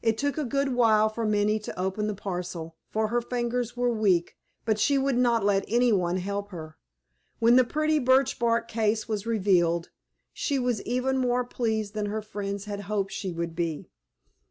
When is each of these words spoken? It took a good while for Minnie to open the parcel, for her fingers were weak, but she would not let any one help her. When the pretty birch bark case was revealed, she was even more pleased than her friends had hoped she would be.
It 0.00 0.16
took 0.16 0.38
a 0.38 0.44
good 0.46 0.72
while 0.74 1.10
for 1.10 1.26
Minnie 1.26 1.58
to 1.58 1.78
open 1.78 2.06
the 2.06 2.14
parcel, 2.14 2.76
for 2.88 3.08
her 3.08 3.20
fingers 3.20 3.76
were 3.76 3.90
weak, 3.92 4.38
but 4.64 4.78
she 4.80 4.96
would 4.96 5.18
not 5.18 5.44
let 5.44 5.66
any 5.68 5.92
one 5.92 6.16
help 6.16 6.48
her. 6.48 6.78
When 7.40 7.56
the 7.56 7.62
pretty 7.64 7.98
birch 7.98 8.38
bark 8.38 8.68
case 8.68 9.06
was 9.06 9.26
revealed, 9.26 9.90
she 10.32 10.58
was 10.58 10.80
even 10.84 11.18
more 11.18 11.44
pleased 11.44 11.92
than 11.92 12.06
her 12.06 12.22
friends 12.22 12.64
had 12.64 12.80
hoped 12.88 13.12
she 13.12 13.32
would 13.34 13.54
be. 13.54 13.90